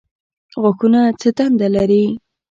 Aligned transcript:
غاښونه 0.61 1.01
څه 1.19 1.29
دنده 1.37 1.67
لري؟ 1.75 2.05